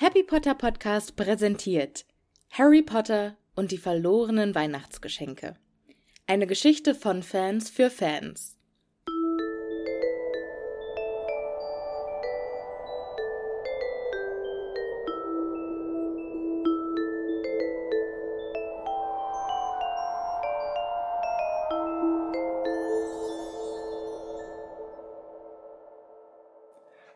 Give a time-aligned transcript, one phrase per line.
[0.00, 2.06] Happy Potter Podcast präsentiert
[2.50, 5.56] Harry Potter und die verlorenen Weihnachtsgeschenke.
[6.24, 8.56] Eine Geschichte von Fans für Fans.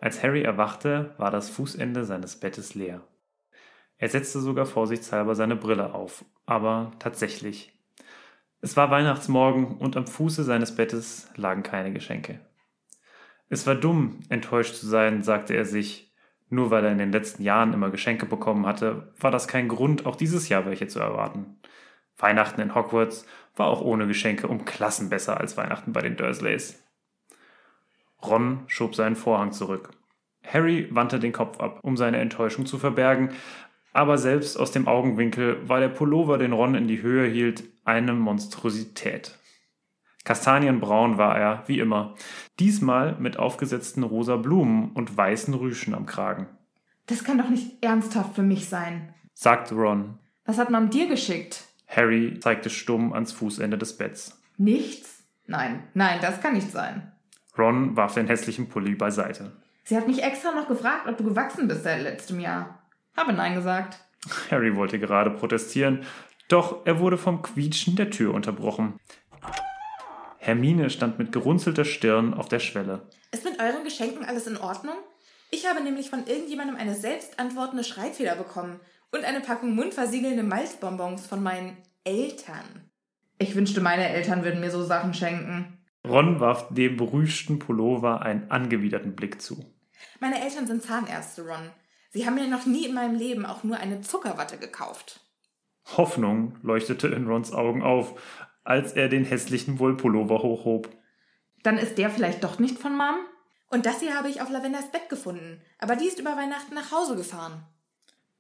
[0.03, 3.03] Als Harry erwachte, war das Fußende seines Bettes leer.
[3.99, 7.73] Er setzte sogar vorsichtshalber seine Brille auf, aber tatsächlich.
[8.61, 12.41] Es war Weihnachtsmorgen und am Fuße seines Bettes lagen keine Geschenke.
[13.49, 16.13] Es war dumm, enttäuscht zu sein, sagte er sich.
[16.49, 20.05] Nur weil er in den letzten Jahren immer Geschenke bekommen hatte, war das kein Grund,
[20.05, 21.61] auch dieses Jahr welche zu erwarten.
[22.19, 23.25] Weihnachten in Hogwarts
[23.55, 26.83] war auch ohne Geschenke um Klassen besser als Weihnachten bei den Dursleys.
[28.25, 29.91] Ron schob seinen Vorhang zurück.
[30.45, 33.31] Harry wandte den Kopf ab, um seine Enttäuschung zu verbergen,
[33.93, 38.15] aber selbst aus dem Augenwinkel war der Pullover, den Ron in die Höhe hielt, eine
[38.15, 39.39] Monstrosität.
[40.25, 42.15] Kastanienbraun war er, wie immer,
[42.59, 46.47] diesmal mit aufgesetzten rosa Blumen und weißen Rüschen am Kragen.
[47.07, 50.19] Das kann doch nicht ernsthaft für mich sein, sagte Ron.
[50.45, 51.65] Was hat man dir geschickt?
[51.87, 54.41] Harry zeigte stumm ans Fußende des Betts.
[54.57, 55.25] Nichts?
[55.47, 57.13] Nein, nein, das kann nicht sein.
[57.57, 59.53] Ron warf den hässlichen Pulli beiseite.
[59.85, 62.83] Sie hat mich extra noch gefragt, ob du gewachsen bist seit letztem Jahr.
[63.17, 63.99] Habe Nein gesagt.
[64.51, 66.05] Harry wollte gerade protestieren,
[66.49, 68.99] doch er wurde vom Quietschen der Tür unterbrochen.
[70.39, 73.09] Hermine stand mit gerunzelter Stirn auf der Schwelle.
[73.33, 74.97] Ist mit euren Geschenken alles in Ordnung?
[75.51, 78.81] Ich habe nämlich von irgendjemandem eine selbstantwortende Schreibfeder bekommen
[79.13, 82.91] und eine Packung mundversiegelnde Malzbonbons von meinen Eltern.
[83.39, 85.79] Ich wünschte, meine Eltern würden mir so Sachen schenken.
[86.07, 89.65] Ron warf dem berüschten Pullover einen angewiderten Blick zu.
[90.21, 91.71] Meine Eltern sind Zahnärzte, Ron.
[92.11, 95.21] Sie haben mir noch nie in meinem Leben auch nur eine Zuckerwatte gekauft.
[95.97, 98.21] Hoffnung leuchtete in Rons Augen auf,
[98.65, 100.91] als er den hässlichen Wollpullover hochhob.
[101.63, 103.17] Dann ist der vielleicht doch nicht von Mom?
[103.71, 106.93] Und das hier habe ich auf Lavenders Bett gefunden, aber die ist über Weihnachten nach
[106.93, 107.65] Hause gefahren.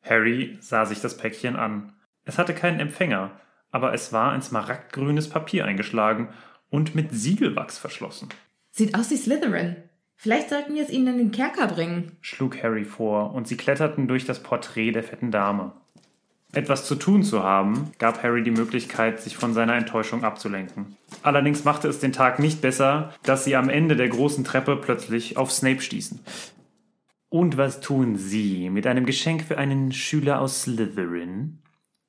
[0.02, 1.94] Harry sah sich das Päckchen an.
[2.24, 3.40] Es hatte keinen Empfänger,
[3.70, 6.28] aber es war in smaragdgrünes Papier eingeschlagen
[6.72, 8.30] und mit Siegelwachs verschlossen.
[8.72, 9.76] Sieht aus wie Slytherin.
[10.16, 14.08] Vielleicht sollten wir es ihnen in den Kerker bringen, schlug Harry vor, und sie kletterten
[14.08, 15.72] durch das Porträt der fetten Dame.
[16.52, 20.96] Etwas zu tun zu haben, gab Harry die Möglichkeit, sich von seiner Enttäuschung abzulenken.
[21.22, 25.36] Allerdings machte es den Tag nicht besser, dass sie am Ende der großen Treppe plötzlich
[25.36, 26.20] auf Snape stießen.
[27.28, 31.58] Und was tun Sie mit einem Geschenk für einen Schüler aus Slytherin?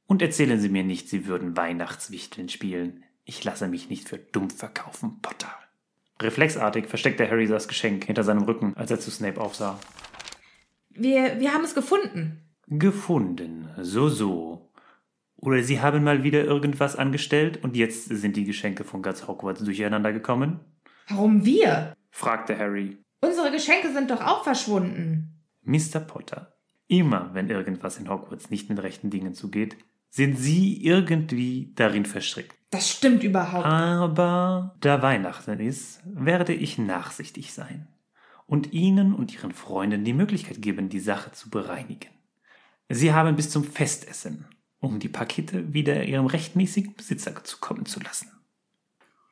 [0.05, 3.03] Und erzählen Sie mir nicht, Sie würden Weihnachtswichteln spielen.
[3.25, 5.51] Ich lasse mich nicht für dumm verkaufen, Potter.
[6.21, 9.79] Reflexartig versteckte Harry das Geschenk hinter seinem Rücken, als er zu Snape aufsah.
[10.89, 12.41] Wir, wir haben es gefunden.
[12.67, 14.71] Gefunden, so, so.
[15.37, 19.63] Oder Sie haben mal wieder irgendwas angestellt und jetzt sind die Geschenke von Guts Hogwarts
[19.63, 20.61] durcheinander gekommen?
[21.09, 21.93] Warum wir?
[22.11, 22.97] fragte Harry.
[23.21, 25.41] Unsere Geschenke sind doch auch verschwunden.
[25.63, 25.99] Mr.
[25.99, 26.53] Potter,
[26.87, 29.77] immer wenn irgendwas in Hogwarts nicht mit rechten Dingen zugeht,
[30.13, 32.55] sind Sie irgendwie darin verstrickt.
[32.69, 33.65] Das stimmt überhaupt.
[33.65, 37.87] Aber da Weihnachten ist, werde ich nachsichtig sein
[38.45, 42.11] und Ihnen und Ihren Freunden die Möglichkeit geben, die Sache zu bereinigen.
[42.89, 44.45] Sie haben bis zum Festessen,
[44.79, 48.31] um die Pakete wieder ihrem rechtmäßigen Besitzer zukommen zu lassen.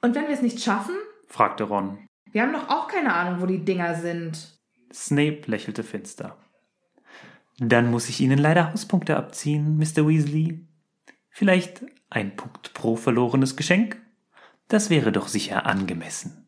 [0.01, 0.95] Und wenn wir es nicht schaffen?
[1.27, 2.07] fragte Ron.
[2.31, 4.59] Wir haben doch auch keine Ahnung, wo die Dinger sind.
[4.91, 6.37] Snape lächelte finster.
[7.59, 10.07] Dann muss ich Ihnen leider Hauspunkte abziehen, Mr.
[10.07, 10.65] Weasley.
[11.31, 13.97] Vielleicht ein Punkt pro verlorenes Geschenk?
[14.67, 16.47] Das wäre doch sicher angemessen.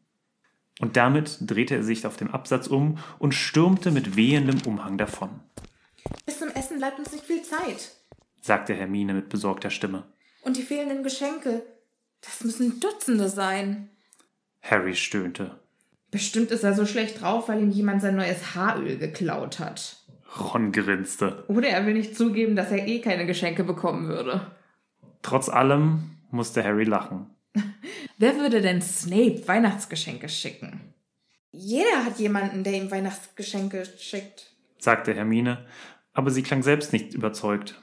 [0.79, 5.29] Und damit drehte er sich auf dem Absatz um und stürmte mit wehendem Umhang davon.
[6.25, 7.91] Bis zum Essen bleibt uns nicht viel Zeit,
[8.41, 10.03] sagte Hermine mit besorgter Stimme.
[10.41, 11.63] Und die fehlenden Geschenke,
[12.21, 13.89] das müssen Dutzende sein.
[14.61, 15.59] Harry stöhnte.
[16.11, 19.97] Bestimmt ist er so schlecht drauf, weil ihm jemand sein neues Haaröl geklaut hat.
[20.39, 21.43] Ron grinste.
[21.47, 24.51] Oder er will nicht zugeben, dass er eh keine Geschenke bekommen würde.
[25.23, 27.31] Trotz allem musste Harry lachen.
[28.17, 30.93] Wer würde denn Snape Weihnachtsgeschenke schicken?
[31.51, 35.65] Jeder hat jemanden, der ihm Weihnachtsgeschenke schickt, sagte Hermine,
[36.13, 37.81] aber sie klang selbst nicht überzeugt.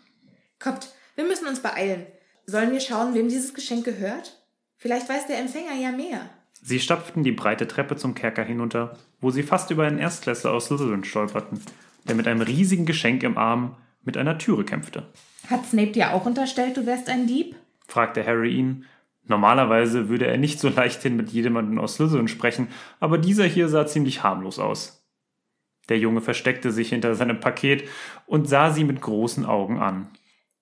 [0.58, 2.06] Kommt, wir müssen uns beeilen.
[2.46, 4.44] Sollen wir schauen, wem dieses Geschenk gehört?
[4.76, 6.28] Vielleicht weiß der Empfänger ja mehr.
[6.62, 10.66] Sie stapften die breite Treppe zum Kerker hinunter, wo sie fast über einen Erstklässler aus
[10.66, 11.60] Slytherin stolperten,
[12.06, 15.06] der mit einem riesigen Geschenk im Arm mit einer Türe kämpfte.
[15.50, 17.56] Hat Snape dir auch unterstellt, du wärst ein Dieb?
[17.88, 18.86] fragte Harry ihn.
[19.24, 22.68] Normalerweise würde er nicht so leichthin mit jemandem aus Slytherin sprechen,
[23.00, 25.04] aber dieser hier sah ziemlich harmlos aus.
[25.88, 27.88] Der Junge versteckte sich hinter seinem Paket
[28.26, 30.08] und sah sie mit großen Augen an.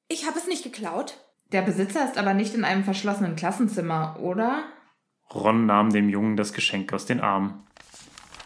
[0.09, 1.19] Ich habe es nicht geklaut.
[1.53, 4.65] Der Besitzer ist aber nicht in einem verschlossenen Klassenzimmer, oder?
[5.35, 7.63] Ron nahm dem Jungen das Geschenk aus den Armen.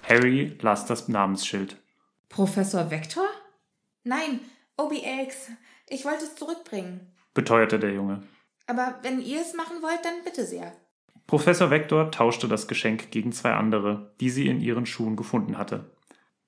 [0.08, 1.76] Harry las das Namensschild.
[2.28, 3.26] Professor Vector?
[4.02, 4.40] Nein,
[4.76, 5.50] OBX.
[5.88, 7.12] Ich wollte es zurückbringen.
[7.34, 8.22] Beteuerte der Junge.
[8.66, 10.72] Aber wenn ihr es machen wollt, dann bitte sehr.
[11.26, 15.90] Professor Vector tauschte das Geschenk gegen zwei andere, die sie in ihren Schuhen gefunden hatte.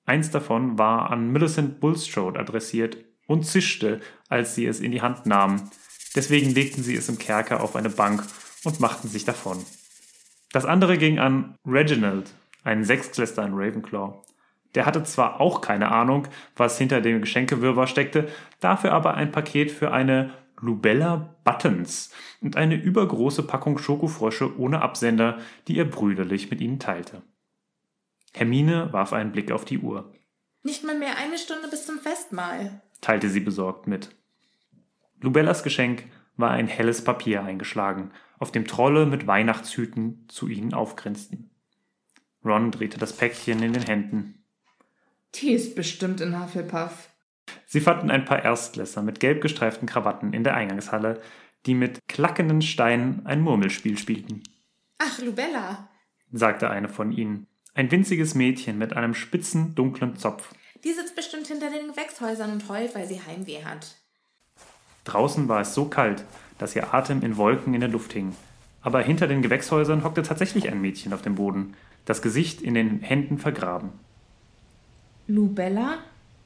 [0.05, 2.97] Eins davon war an Millicent Bulstrode adressiert
[3.27, 5.69] und zischte, als sie es in die Hand nahmen.
[6.15, 8.23] Deswegen legten sie es im Kerker auf eine Bank
[8.63, 9.65] und machten sich davon.
[10.51, 12.31] Das andere ging an Reginald,
[12.63, 14.24] einen Sechsklässler in Ravenclaw.
[14.75, 18.27] Der hatte zwar auch keine Ahnung, was hinter dem Geschenkewirrwarr steckte,
[18.59, 22.11] dafür aber ein Paket für eine Lubella Buttons
[22.41, 27.21] und eine übergroße Packung Schokofrösche ohne Absender, die er brüderlich mit ihnen teilte.
[28.33, 30.13] Hermine warf einen Blick auf die Uhr.
[30.63, 34.09] Nicht mal mehr eine Stunde bis zum Festmahl, teilte sie besorgt mit.
[35.21, 36.03] Lubellas Geschenk
[36.35, 41.49] war ein helles Papier eingeschlagen, auf dem Trolle mit Weihnachtshüten zu ihnen aufgrinsten.
[42.43, 44.44] Ron drehte das Päckchen in den Händen.
[45.41, 47.09] Die ist bestimmt in Hufflepuff.
[47.65, 51.21] Sie fanden ein paar Erstklässler mit gelb gestreiften Krawatten in der Eingangshalle,
[51.65, 54.43] die mit klackenden Steinen ein Murmelspiel spielten.
[54.97, 55.89] Ach, Lubella,
[56.31, 57.47] sagte eine von ihnen.
[57.73, 60.53] Ein winziges Mädchen mit einem spitzen, dunklen Zopf.
[60.83, 63.95] Die sitzt bestimmt hinter den Gewächshäusern und heult, weil sie Heimweh hat.
[65.03, 66.23] Draußen war es so kalt,
[66.57, 68.35] dass ihr Atem in Wolken in der Luft hing.
[68.81, 73.01] Aber hinter den Gewächshäusern hockte tatsächlich ein Mädchen auf dem Boden, das Gesicht in den
[73.01, 73.91] Händen vergraben.
[75.27, 75.99] Lubella?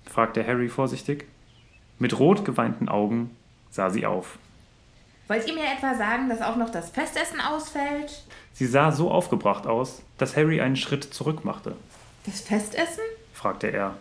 [0.06, 1.26] fragte Harry vorsichtig.
[2.00, 3.36] Mit rot geweinten Augen
[3.70, 4.38] sah sie auf.
[5.28, 8.24] Wollt ihr mir etwa sagen, dass auch noch das Festessen ausfällt?
[8.54, 11.76] Sie sah so aufgebracht aus, dass Harry einen Schritt zurück machte.
[12.26, 13.04] Das Festessen?
[13.34, 13.96] fragte er.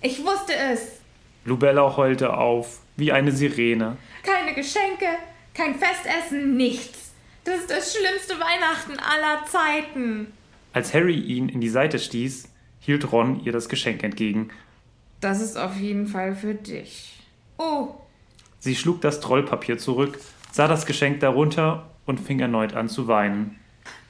[0.00, 1.00] Ich wusste es.
[1.44, 3.96] Lubella heulte auf, wie eine Sirene.
[4.22, 5.06] Keine Geschenke,
[5.54, 7.12] kein Festessen, nichts.
[7.44, 10.32] Das ist das schlimmste Weihnachten aller Zeiten.
[10.72, 12.49] Als Harry ihn in die Seite stieß,
[12.80, 14.50] hielt Ron ihr das Geschenk entgegen.
[15.20, 17.20] Das ist auf jeden Fall für dich.
[17.58, 17.94] Oh.
[18.58, 20.18] Sie schlug das Trollpapier zurück,
[20.50, 23.58] sah das Geschenk darunter und fing erneut an zu weinen.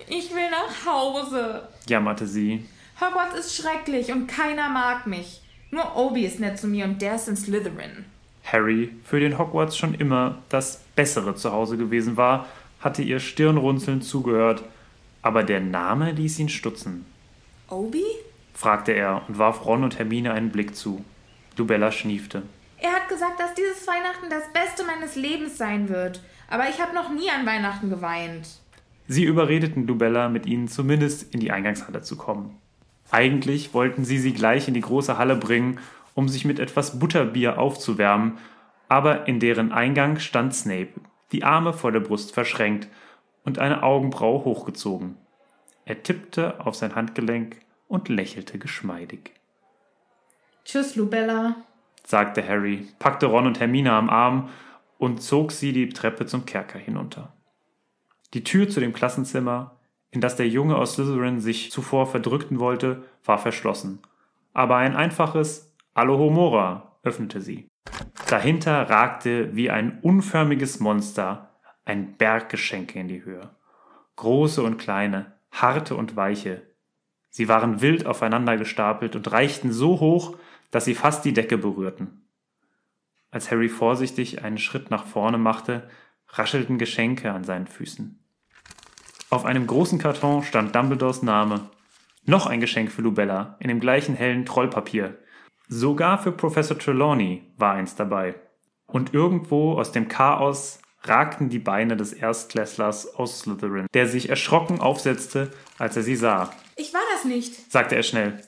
[0.08, 2.64] Ich will nach Hause, jammerte sie.
[3.00, 5.40] Hogwarts ist schrecklich und keiner mag mich.
[5.70, 8.04] Nur Obi ist nett zu mir und der ist in Slytherin.
[8.44, 12.46] Harry, für den Hogwarts schon immer das bessere Zuhause gewesen war,
[12.80, 14.64] hatte ihr Stirnrunzeln zugehört,
[15.22, 17.04] aber der Name ließ ihn stutzen.
[17.68, 18.04] Obi?
[18.60, 21.02] Fragte er und warf Ron und Hermine einen Blick zu.
[21.56, 22.42] Dubella schniefte.
[22.78, 26.94] Er hat gesagt, dass dieses Weihnachten das Beste meines Lebens sein wird, aber ich habe
[26.94, 28.48] noch nie an Weihnachten geweint.
[29.08, 32.56] Sie überredeten Dubella, mit ihnen zumindest in die Eingangshalle zu kommen.
[33.10, 35.80] Eigentlich wollten sie sie gleich in die große Halle bringen,
[36.14, 38.38] um sich mit etwas Butterbier aufzuwärmen,
[38.88, 40.92] aber in deren Eingang stand Snape,
[41.32, 42.88] die Arme vor der Brust verschränkt
[43.44, 45.16] und eine Augenbraue hochgezogen.
[45.86, 47.56] Er tippte auf sein Handgelenk
[47.90, 49.32] und lächelte geschmeidig.
[50.64, 51.56] Tschüss, Lubella,
[52.06, 54.48] sagte Harry, packte Ron und Hermine am Arm
[54.98, 57.34] und zog sie die Treppe zum Kerker hinunter.
[58.32, 59.76] Die Tür zu dem Klassenzimmer,
[60.12, 63.98] in das der Junge aus Slytherin sich zuvor verdrückten wollte, war verschlossen.
[64.52, 67.66] Aber ein einfaches Alohomora öffnete sie.
[68.28, 71.50] Dahinter ragte wie ein unförmiges Monster
[71.84, 73.50] ein Berg Geschenke in die Höhe.
[74.14, 76.62] Große und kleine, harte und weiche.
[77.30, 80.36] Sie waren wild aufeinander gestapelt und reichten so hoch,
[80.70, 82.26] dass sie fast die Decke berührten.
[83.30, 85.88] Als Harry vorsichtig einen Schritt nach vorne machte,
[86.28, 88.18] raschelten Geschenke an seinen Füßen.
[89.30, 91.70] Auf einem großen Karton stand Dumbledores Name.
[92.24, 95.16] Noch ein Geschenk für Lubella in dem gleichen hellen Trollpapier.
[95.68, 98.34] Sogar für Professor Trelawney war eins dabei.
[98.86, 104.80] Und irgendwo aus dem Chaos ragten die Beine des Erstklässlers aus Slytherin, der sich erschrocken
[104.80, 106.52] aufsetzte, als er sie sah.
[106.76, 108.42] Ich war das nicht, sagte er schnell.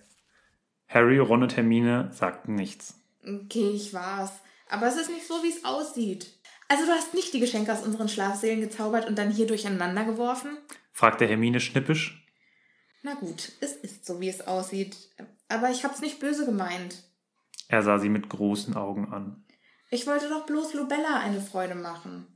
[0.88, 2.95] Harry, Ron und Hermine sagten nichts.
[3.23, 4.33] Okay, ich war's.
[4.69, 6.33] Aber es ist nicht so, wie es aussieht.
[6.69, 10.57] Also du hast nicht die Geschenke aus unseren Schlafsälen gezaubert und dann hier durcheinander geworfen?
[10.93, 12.26] fragte Hermine schnippisch.
[13.02, 14.97] Na gut, es ist so, wie es aussieht.
[15.49, 17.02] Aber ich hab's nicht böse gemeint.
[17.69, 19.45] Er sah sie mit großen Augen an.
[19.91, 22.26] Ich wollte doch bloß Lubella eine Freude machen.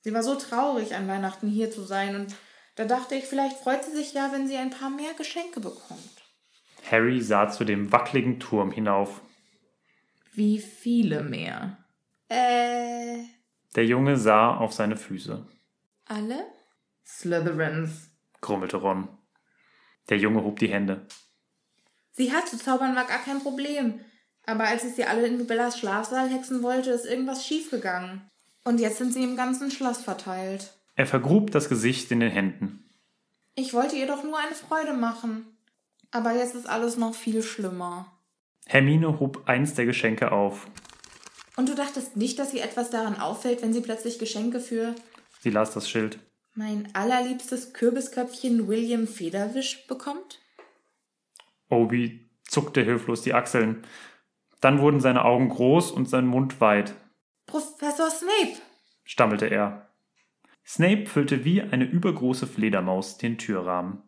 [0.00, 2.34] Sie war so traurig, an Weihnachten hier zu sein, und
[2.82, 6.22] da dachte ich, vielleicht freut sie sich ja, wenn sie ein paar mehr Geschenke bekommt.
[6.90, 9.20] Harry sah zu dem wackeligen Turm hinauf.
[10.32, 11.78] Wie viele mehr?
[12.28, 13.18] Äh.
[13.76, 15.46] Der Junge sah auf seine Füße.
[16.06, 16.44] Alle?
[17.06, 18.10] Slytherins,
[18.40, 19.08] grummelte Ron.
[20.08, 21.06] Der Junge hob die Hände.
[22.10, 24.00] Sie hat zu zaubern war gar kein Problem.
[24.44, 28.28] Aber als ich sie alle in Lubellas Schlafsaal hexen wollte, ist irgendwas schiefgegangen.
[28.64, 30.74] Und jetzt sind sie im ganzen Schloss verteilt.
[30.94, 32.90] Er vergrub das Gesicht in den Händen.
[33.54, 35.46] Ich wollte ihr doch nur eine Freude machen.
[36.10, 38.12] Aber jetzt ist alles noch viel schlimmer.
[38.66, 40.66] Hermine hob eins der Geschenke auf.
[41.56, 44.94] Und du dachtest nicht, dass ihr etwas daran auffällt, wenn sie plötzlich Geschenke für
[45.40, 46.18] Sie las das Schild.
[46.54, 50.40] mein allerliebstes Kürbisköpfchen William Federwisch bekommt?
[51.68, 53.84] Obi zuckte hilflos die Achseln.
[54.60, 56.94] Dann wurden seine Augen groß und sein Mund weit,
[57.46, 58.56] Professor Snape!
[59.04, 59.88] stammelte er.
[60.64, 64.02] Snape füllte wie eine übergroße Fledermaus den Türrahmen.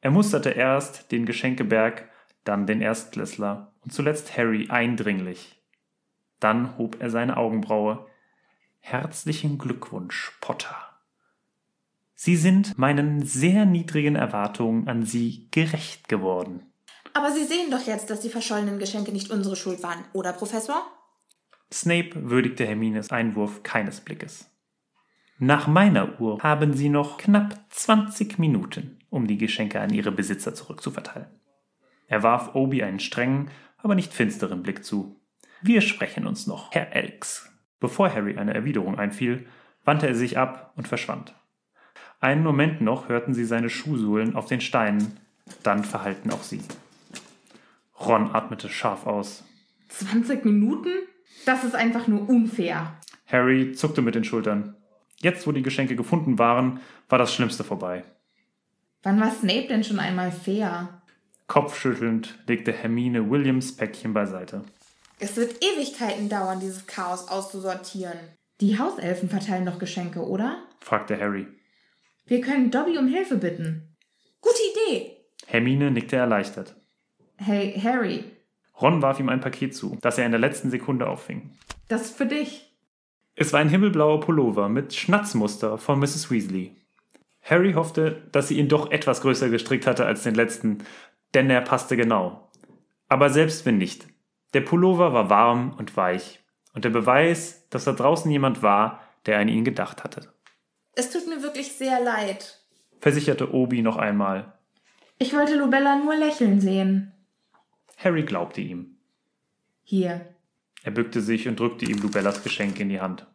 [0.00, 2.08] Er musterte erst den Geschenkeberg,
[2.44, 5.62] dann den Erstklässler und zuletzt Harry eindringlich.
[6.40, 8.06] Dann hob er seine Augenbraue.
[8.80, 10.76] Herzlichen Glückwunsch, Potter.
[12.14, 16.72] Sie sind meinen sehr niedrigen Erwartungen an Sie gerecht geworden.
[17.12, 20.86] Aber Sie sehen doch jetzt, dass die verschollenen Geschenke nicht unsere Schuld waren, oder, Professor?
[21.72, 24.50] Snape würdigte Hermines Einwurf keines Blickes.
[25.40, 30.52] Nach meiner Uhr haben Sie noch knapp 20 Minuten, um die Geschenke an ihre Besitzer
[30.52, 31.28] zurückzuverteilen.
[32.08, 35.20] Er warf Obi einen strengen, aber nicht finsteren Blick zu.
[35.62, 37.52] Wir sprechen uns noch, Herr Elks.
[37.78, 39.46] Bevor Harry eine Erwiderung einfiel,
[39.84, 41.36] wandte er sich ab und verschwand.
[42.18, 45.20] Einen Moment noch hörten sie seine Schuhsohlen auf den Steinen,
[45.62, 46.62] dann verhallten auch sie.
[48.00, 49.44] Ron atmete scharf aus.
[49.90, 50.90] 20 Minuten?
[51.46, 52.98] Das ist einfach nur unfair.
[53.26, 54.74] Harry zuckte mit den Schultern.
[55.20, 58.04] Jetzt, wo die Geschenke gefunden waren, war das Schlimmste vorbei.
[59.02, 61.02] Wann war Snape denn schon einmal fair?
[61.46, 64.62] Kopfschüttelnd legte Hermine Williams Päckchen beiseite.
[65.18, 68.18] Es wird Ewigkeiten dauern, dieses Chaos auszusortieren.
[68.60, 70.62] Die Hauselfen verteilen doch Geschenke, oder?
[70.80, 71.46] fragte Harry.
[72.26, 73.96] Wir können Dobby um Hilfe bitten.
[74.40, 74.58] Gute
[74.90, 75.16] Idee.
[75.46, 76.76] Hermine nickte erleichtert.
[77.36, 78.24] Hey, Harry,
[78.80, 81.50] Ron warf ihm ein Paket zu, das er in der letzten Sekunde auffing.
[81.88, 82.67] das ist für dich.
[83.40, 86.28] Es war ein himmelblauer Pullover mit Schnatzmuster von Mrs.
[86.28, 86.74] Weasley.
[87.40, 90.78] Harry hoffte, dass sie ihn doch etwas größer gestrickt hatte als den letzten,
[91.34, 92.50] denn er passte genau.
[93.08, 94.08] Aber selbst wenn nicht,
[94.54, 96.40] der Pullover war warm und weich
[96.74, 100.32] und der Beweis, dass da draußen jemand war, der an ihn gedacht hatte,
[100.96, 102.60] Es tut mir wirklich sehr leid.
[103.00, 104.52] versicherte Obi noch einmal.
[105.18, 107.12] Ich wollte Lubella nur lächeln sehen.
[107.98, 108.96] Harry glaubte ihm.
[109.84, 110.34] Hier,
[110.82, 113.26] Er bückte sich und drückte ihm Lubellas Geschenk in die Hand.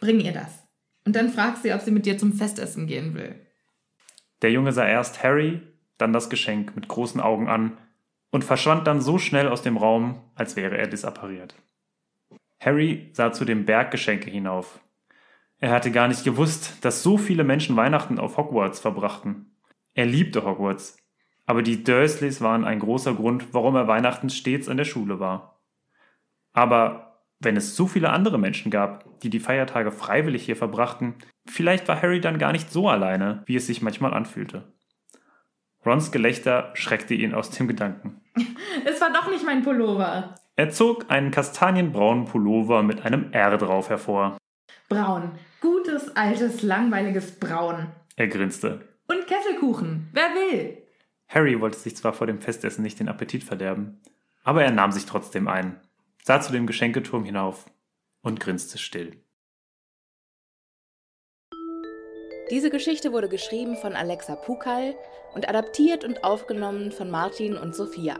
[0.00, 0.66] bring ihr das.
[1.04, 3.34] Und dann frag sie, ob sie mit dir zum Festessen gehen will.
[4.42, 5.62] Der Junge sah erst Harry,
[5.96, 7.78] dann das Geschenk mit großen Augen an
[8.30, 11.54] und verschwand dann so schnell aus dem Raum, als wäre er disappariert.
[12.60, 14.80] Harry sah zu dem Berg Geschenke hinauf.
[15.58, 19.56] Er hatte gar nicht gewusst, dass so viele Menschen Weihnachten auf Hogwarts verbrachten.
[19.94, 20.96] Er liebte Hogwarts,
[21.46, 25.57] aber die Dursleys waren ein großer Grund, warum er Weihnachten stets an der Schule war.
[26.58, 31.14] Aber wenn es so viele andere Menschen gab, die die Feiertage freiwillig hier verbrachten,
[31.46, 34.64] vielleicht war Harry dann gar nicht so alleine, wie es sich manchmal anfühlte.
[35.86, 38.22] Rons Gelächter schreckte ihn aus dem Gedanken.
[38.84, 40.34] Es war doch nicht mein Pullover.
[40.56, 44.36] Er zog einen kastanienbraunen Pullover mit einem R drauf hervor.
[44.88, 45.30] Braun.
[45.60, 47.86] Gutes, altes, langweiliges Braun.
[48.16, 48.80] Er grinste.
[49.06, 50.08] Und Kesselkuchen.
[50.12, 50.78] Wer will?
[51.28, 54.00] Harry wollte sich zwar vor dem Festessen nicht den Appetit verderben,
[54.42, 55.80] aber er nahm sich trotzdem ein,
[56.28, 57.64] sah zu dem Geschenketurm hinauf
[58.20, 59.16] und grinste still.
[62.50, 64.94] Diese Geschichte wurde geschrieben von Alexa Pukal
[65.32, 68.18] und adaptiert und aufgenommen von Martin und Sophia.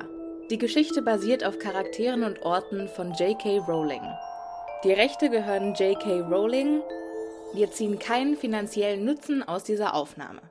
[0.51, 3.59] Die Geschichte basiert auf Charakteren und Orten von J.K.
[3.69, 4.09] Rowling.
[4.85, 6.21] Die Rechte gehören J.K.
[6.31, 6.81] Rowling.
[7.53, 10.51] Wir ziehen keinen finanziellen Nutzen aus dieser Aufnahme.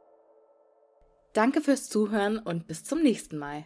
[1.34, 3.66] Danke fürs Zuhören und bis zum nächsten Mal.